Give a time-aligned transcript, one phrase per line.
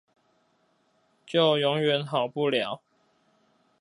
[1.27, 2.81] 就永遠好不了